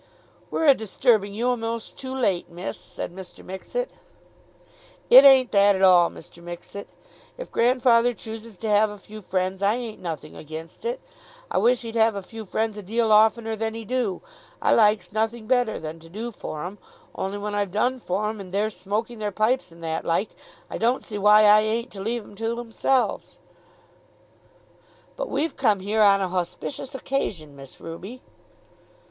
"We're 0.49 0.65
a 0.65 0.73
disturbing 0.73 1.31
you 1.35 1.51
a'most 1.51 1.99
too 1.99 2.15
late, 2.15 2.49
miss," 2.49 2.75
said 2.75 3.15
Mr. 3.15 3.45
Mixet. 3.45 3.89
"It 5.11 5.23
ain't 5.23 5.51
that 5.51 5.75
at 5.75 5.83
all, 5.83 6.09
Mr. 6.09 6.41
Mixet. 6.41 6.87
If 7.37 7.51
grandfather 7.51 8.15
chooses 8.15 8.57
to 8.57 8.67
have 8.67 8.89
a 8.89 8.97
few 8.97 9.21
friends, 9.21 9.61
I 9.61 9.75
ain't 9.75 10.01
nothing 10.01 10.35
against 10.35 10.85
it. 10.85 11.01
I 11.51 11.59
wish 11.59 11.83
he'd 11.83 11.93
have 11.93 12.15
a 12.15 12.23
few 12.23 12.45
friends 12.47 12.79
a 12.79 12.81
deal 12.81 13.11
oftener 13.11 13.55
than 13.55 13.75
he 13.75 13.85
do. 13.85 14.23
I 14.59 14.73
likes 14.73 15.11
nothing 15.11 15.45
better 15.45 15.77
than 15.77 15.99
to 15.99 16.09
do 16.09 16.31
for 16.31 16.65
'em; 16.65 16.79
only 17.13 17.37
when 17.37 17.53
I've 17.53 17.71
done 17.71 17.99
for 17.99 18.27
'em 18.27 18.39
and 18.41 18.51
they're 18.51 18.71
smoking 18.71 19.19
their 19.19 19.31
pipes 19.31 19.71
and 19.71 19.83
that 19.83 20.03
like, 20.03 20.29
I 20.67 20.79
don't 20.79 21.03
see 21.05 21.19
why 21.19 21.43
I 21.43 21.61
ain't 21.61 21.91
to 21.91 22.01
leave 22.01 22.23
'em 22.23 22.33
to 22.37 22.59
'emselves." 22.59 23.37
"But 25.15 25.29
we've 25.29 25.55
come 25.55 25.79
here 25.79 26.01
on 26.01 26.21
a 26.21 26.27
hauspicious 26.29 26.95
occasion, 26.95 27.55
Miss 27.55 27.79
Ruby." 27.79 28.23